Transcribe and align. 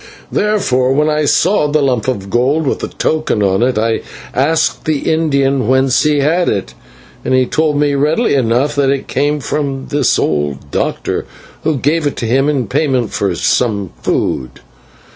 "Therefore, 0.31 0.93
when 0.93 1.09
I 1.11 1.25
saw 1.25 1.67
the 1.67 1.83
lump 1.83 2.07
of 2.07 2.31
gold 2.31 2.65
with 2.65 2.79
the 2.79 2.87
token 2.87 3.43
on 3.43 3.61
it, 3.61 3.77
I 3.77 4.01
asked 4.33 4.85
the 4.85 5.01
Indian 5.13 5.67
whence 5.67 6.01
he 6.01 6.21
had 6.21 6.49
it, 6.49 6.73
and 7.23 7.35
he 7.35 7.45
told 7.45 7.79
me 7.79 7.93
readily 7.93 8.33
enough 8.33 8.73
that 8.77 8.89
it 8.89 9.07
came 9.07 9.39
from 9.39 9.89
this 9.89 10.17
old 10.17 10.71
doctor, 10.71 11.27
who 11.63 11.77
gave 11.77 12.07
it 12.07 12.15
to 12.15 12.25
him 12.25 12.49
in 12.49 12.65
payment 12.65 13.13
for 13.13 13.35
some 13.35 13.91
food. 14.01 14.61